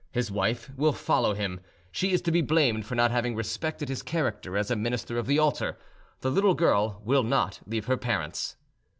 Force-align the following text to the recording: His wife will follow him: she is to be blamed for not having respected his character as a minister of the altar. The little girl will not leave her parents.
His 0.11 0.31
wife 0.31 0.67
will 0.75 0.93
follow 0.93 1.35
him: 1.35 1.59
she 1.91 2.11
is 2.11 2.23
to 2.23 2.31
be 2.31 2.41
blamed 2.41 2.87
for 2.87 2.95
not 2.95 3.11
having 3.11 3.35
respected 3.35 3.87
his 3.87 4.01
character 4.01 4.57
as 4.57 4.71
a 4.71 4.75
minister 4.75 5.19
of 5.19 5.27
the 5.27 5.37
altar. 5.37 5.77
The 6.21 6.31
little 6.31 6.55
girl 6.55 7.03
will 7.05 7.21
not 7.21 7.59
leave 7.67 7.85
her 7.85 7.97
parents. 7.97 8.55